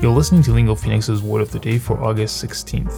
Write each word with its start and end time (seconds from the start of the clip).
You're 0.00 0.16
listening 0.20 0.42
to 0.42 0.52
Lingo 0.52 0.74
Phoenix's 0.74 1.22
Word 1.22 1.42
of 1.42 1.50
the 1.50 1.58
Day 1.58 1.78
for 1.78 1.96
August 2.08 2.44
16th. 2.44 2.94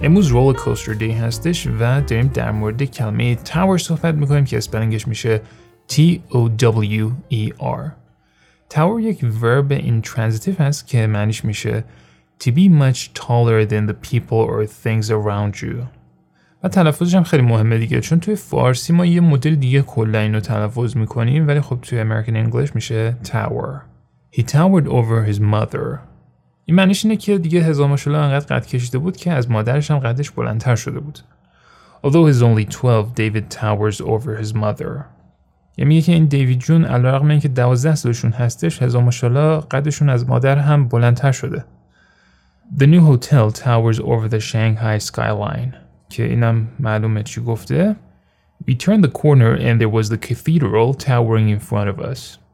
امروز 0.00 0.26
رول 0.26 0.54
کوستر 0.54 0.92
دی 0.92 1.10
هستش 1.10 1.66
و 1.66 2.00
داریم 2.00 2.26
در 2.26 2.50
مورد 2.50 2.82
کلمه 2.82 3.34
تاور 3.34 3.78
صحبت 3.78 4.14
میکنیم 4.14 4.44
که 4.44 4.56
اسپلنگش 4.56 5.08
میشه 5.08 5.40
T-O-W-E-R 5.88 7.90
Tower 8.74 9.00
یک 9.00 9.20
verb 9.20 9.72
intransitive 9.72 10.60
هست 10.60 10.86
که 10.86 11.06
معنیش 11.06 11.44
میشه 11.44 11.84
to 12.44 12.46
be 12.46 12.68
much 12.68 13.14
taller 13.14 13.64
than 13.64 13.86
the 13.86 13.94
people 13.94 14.48
or 14.48 14.66
things 14.66 15.10
around 15.10 15.62
you 15.62 15.76
و 16.62 16.68
تلفظش 16.68 17.14
هم 17.14 17.22
خیلی 17.22 17.42
مهمه 17.42 17.78
دیگه 17.78 18.00
چون 18.00 18.20
توی 18.20 18.36
فارسی 18.36 18.92
ما 18.92 19.06
یه 19.06 19.20
مدل 19.20 19.54
دیگه 19.54 19.82
کلا 19.82 20.18
اینو 20.18 20.40
تلفظ 20.40 20.96
میکنیم 20.96 21.48
ولی 21.48 21.60
خب 21.60 21.78
توی 21.82 22.04
American 22.04 22.48
English 22.48 22.74
میشه 22.74 23.16
tower 23.24 23.80
He 24.36 24.42
towered 24.42 24.88
over 24.88 25.24
his 25.30 25.40
mother 25.40 26.07
این 26.69 26.75
معنیش 26.75 27.05
اینه 27.05 27.17
که 27.17 27.37
دیگه 27.37 27.61
هزار 27.61 27.87
ماشالله 27.87 28.19
انقدر 28.19 28.55
قد 28.55 28.65
کشیده 28.65 28.97
بود 28.97 29.17
که 29.17 29.31
از 29.31 29.51
مادرش 29.51 29.91
هم 29.91 29.99
قدش 29.99 30.31
بلندتر 30.31 30.75
شده 30.75 30.99
بود 30.99 31.19
Although 32.03 32.25
he's 32.27 32.41
only 32.41 32.65
12, 32.65 33.13
David 33.15 33.49
towers 33.49 34.01
over 34.01 34.43
his 34.43 34.53
mother. 34.53 35.05
یعنی 35.77 35.87
میگه 35.87 36.01
که 36.01 36.11
این 36.11 36.25
دیوید 36.25 36.59
جون 36.59 36.85
علیرغم 36.85 37.29
اینکه 37.29 37.47
12 37.47 37.95
سالشون 37.95 38.31
هستش 38.31 38.81
هزار 38.81 39.03
ماشالله 39.03 39.59
قدشون 39.59 40.09
از 40.09 40.29
مادر 40.29 40.57
هم 40.57 40.87
بلندتر 40.87 41.31
شده. 41.31 41.65
The 42.77 42.85
new 42.85 43.01
hotel 43.01 43.51
towers 43.51 43.99
over 43.99 44.29
the 44.29 44.39
Shanghai 44.39 45.05
skyline. 45.11 45.75
که 46.09 46.23
اینم 46.25 46.67
معلومه 46.79 47.23
چی 47.23 47.41
گفته. 47.41 47.95
We 48.67 48.73
turned 48.73 49.03
the 49.03 49.11
corner 49.21 49.55
and 49.55 49.81
there 49.81 49.89
was 49.89 50.09
the 50.09 50.17
cathedral 50.17 50.93
towering 50.93 51.49
in 51.49 51.59
front 51.59 51.89
of 51.89 51.99
us. 51.99 52.48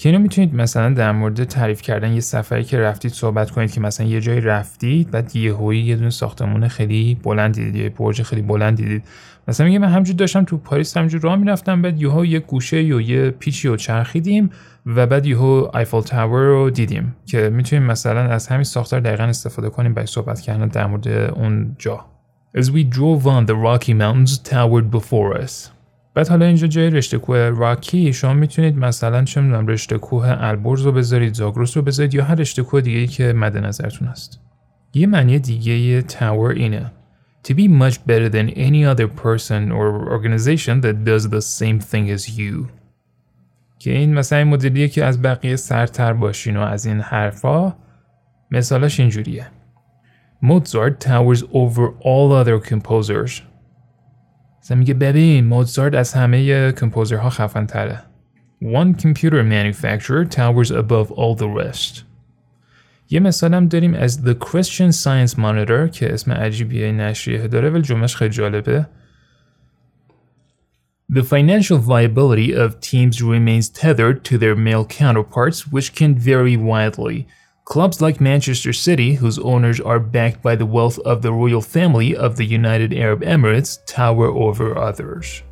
که 0.00 0.08
اینو 0.08 0.18
می‌تونید 0.18 0.54
مثلا 0.54 0.94
در 0.94 1.12
مورد 1.12 1.44
تعریف 1.44 1.82
کردن 1.82 2.12
یه 2.12 2.20
سفری 2.20 2.64
که 2.64 2.78
رفتید 2.78 3.12
صحبت 3.12 3.50
کنید 3.50 3.72
که 3.72 3.80
مثلا 3.80 4.06
یه 4.06 4.20
جایی 4.20 4.40
رفتید 4.40 5.10
بعد 5.10 5.36
یه 5.36 5.54
هویی 5.54 5.82
یه 5.82 5.96
دونه 5.96 6.10
ساختمون 6.10 6.68
خیلی 6.68 7.18
بلند 7.22 7.54
دیدید 7.54 7.76
یه 7.76 7.88
برج 7.88 8.22
خیلی 8.22 8.42
بلند 8.42 8.76
دیدید. 8.76 9.02
مثلا 9.48 9.66
میگه 9.66 9.78
من 9.78 9.88
همجور 9.88 10.16
داشتم 10.16 10.44
تو 10.44 10.56
پاریس 10.56 10.96
همجور 10.96 11.20
راه 11.20 11.36
می‌رفتم 11.36 11.82
بعد 11.82 12.02
یهو 12.02 12.24
یه 12.24 12.38
گوشه 12.38 12.82
یا 12.82 13.00
یه 13.00 13.30
پیچی 13.30 13.68
رو 13.68 13.76
چرخیدیم 13.76 14.50
و 14.86 15.06
بعد 15.06 15.26
یهو 15.26 15.70
ایفل 15.74 16.00
تاور 16.00 16.42
رو 16.42 16.70
دیدیم 16.70 17.16
که 17.26 17.50
می‌تونیم 17.50 17.86
مثلا 17.86 18.20
از 18.20 18.48
همین 18.48 18.64
ساختار 18.64 19.00
دقیقا 19.00 19.24
استفاده 19.24 19.68
کنیم 19.70 19.94
برای 19.94 20.06
صحبت 20.06 20.40
کردن 20.40 20.68
در 20.68 20.86
مورد 20.86 21.08
اون 21.08 21.76
جا. 21.78 22.04
As 22.56 22.64
we 22.64 22.84
drove 22.96 23.26
on 23.26 23.46
the 23.46 23.54
Rocky 23.54 23.94
Mountains 23.94 24.38
towered 24.38 24.90
before 24.90 25.44
us. 25.44 25.79
بعد 26.14 26.28
حالا 26.28 26.46
اینجا 26.46 26.66
جای 26.66 26.90
رشته 26.90 27.18
کوه 27.18 27.38
راکی 27.38 28.12
شما 28.12 28.34
می‌تونید 28.34 28.78
مثلا 28.78 29.24
چه 29.24 29.40
می‌دونم 29.40 29.66
رشته 29.66 29.98
کوه 29.98 30.36
البرز 30.38 30.82
رو 30.82 30.92
بذارید 30.92 31.34
زاگرس 31.34 31.76
رو 31.76 31.82
بذارید 31.82 32.14
یا 32.14 32.24
هر 32.24 32.34
رشته 32.34 32.62
کوه 32.62 32.80
دیگه 32.80 32.98
ای 32.98 33.06
که 33.06 33.32
مد 33.32 33.56
نظرتون 33.56 34.08
هست. 34.08 34.40
یه 34.94 35.06
معنی 35.06 35.38
دیگه 35.38 36.02
تاور 36.02 36.50
اینه. 36.50 36.92
To 37.48 37.52
be 37.52 37.68
much 37.68 37.96
better 38.08 38.28
than 38.28 38.48
any 38.68 38.84
other 38.84 39.08
person 39.24 39.62
or 39.78 39.88
organization 40.16 40.80
that 40.82 40.96
does 41.04 41.24
the 41.28 41.40
same 41.40 41.78
thing 41.90 42.10
as 42.16 42.28
you. 42.38 42.68
که 43.78 43.90
این 43.90 44.14
مثلا 44.14 44.38
این 44.38 44.48
مدلیه 44.48 44.88
که 44.88 45.04
از 45.04 45.22
بقیه 45.22 45.56
سرتر 45.56 46.12
باشین 46.12 46.56
و 46.56 46.60
از 46.60 46.86
این 46.86 47.00
حرفا 47.00 47.74
مثالش 48.50 49.00
اینجوریه. 49.00 49.46
Mozart 50.44 51.04
towers 51.04 51.42
over 51.42 51.86
all 52.02 52.32
other 52.44 52.70
composers. 52.70 53.49
مثلا 54.62 54.76
میگه 54.76 54.94
ببین 54.94 55.46
موزارت 55.46 55.94
از 55.94 56.12
همه 56.12 56.72
کمپوزرها 56.72 57.30
خفن 57.30 57.66
تره 57.66 58.02
One 58.62 58.94
computer 58.94 59.42
manufacturer 59.42 60.24
towers 60.26 60.70
above 60.70 61.10
all 61.10 61.34
the 61.38 61.48
rest 61.62 62.02
یه 63.10 63.20
مثال 63.20 63.54
هم 63.54 63.68
داریم 63.68 63.94
از 63.94 64.24
The 64.24 64.34
Christian 64.44 64.92
Science 65.02 65.34
Monitor 65.34 65.90
که 65.90 66.12
اسم 66.12 66.32
عجیبیه 66.32 66.92
نشریه 66.92 67.48
داره 67.48 67.70
ولی 67.70 67.82
جمعش 67.82 68.16
خیلی 68.16 68.30
جالبه 68.30 68.86
The 71.12 71.24
financial 71.24 71.78
viability 71.78 72.52
of 72.52 72.78
teams 72.78 73.20
remains 73.20 73.68
tethered 73.68 74.24
to 74.28 74.38
their 74.38 74.54
male 74.54 74.84
counterparts, 74.84 75.66
which 75.66 75.92
can 75.98 76.14
vary 76.14 76.56
widely. 76.56 77.26
Clubs 77.64 78.00
like 78.00 78.20
Manchester 78.20 78.72
City, 78.72 79.14
whose 79.14 79.38
owners 79.38 79.80
are 79.80 80.00
backed 80.00 80.42
by 80.42 80.56
the 80.56 80.66
wealth 80.66 80.98
of 81.00 81.22
the 81.22 81.32
royal 81.32 81.60
family 81.60 82.16
of 82.16 82.36
the 82.36 82.44
United 82.44 82.92
Arab 82.92 83.22
Emirates, 83.22 83.78
tower 83.86 84.26
over 84.26 84.76
others. 84.76 85.42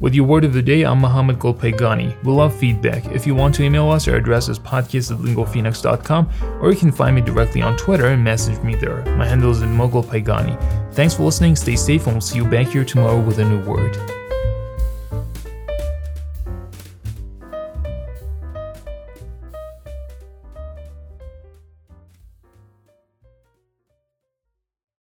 With 0.00 0.14
your 0.16 0.26
word 0.26 0.44
of 0.44 0.52
the 0.52 0.62
day, 0.62 0.82
I'm 0.82 0.98
Mohammed 0.98 1.38
Golpegani. 1.38 2.24
We 2.24 2.32
love 2.32 2.52
feedback. 2.52 3.06
If 3.12 3.24
you 3.24 3.36
want 3.36 3.54
to 3.54 3.62
email 3.62 3.88
us, 3.88 4.08
our 4.08 4.16
address 4.16 4.48
is 4.48 4.58
podcast 4.58 5.12
at 5.12 5.18
lingophoenix.com, 5.18 6.28
or 6.60 6.72
you 6.72 6.76
can 6.76 6.90
find 6.90 7.14
me 7.14 7.22
directly 7.22 7.62
on 7.62 7.76
Twitter 7.76 8.06
and 8.06 8.24
message 8.24 8.60
me 8.64 8.74
there. 8.74 9.04
My 9.16 9.28
handle 9.28 9.52
is 9.52 9.60
Mogul 9.62 10.02
Pagani. 10.02 10.58
Thanks 10.90 11.14
for 11.14 11.22
listening, 11.22 11.54
stay 11.54 11.76
safe, 11.76 12.06
and 12.06 12.14
we'll 12.16 12.20
see 12.20 12.38
you 12.38 12.44
back 12.44 12.66
here 12.66 12.84
tomorrow 12.84 13.20
with 13.20 13.38
a 13.38 13.44
new 13.44 13.60
word. 13.64 13.96